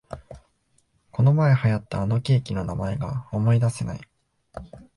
[1.11, 4.01] このまえ流行ったあのケーキの名前が思いだせない